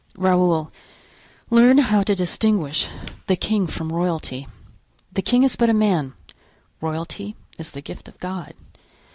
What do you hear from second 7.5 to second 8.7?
is the gift of God.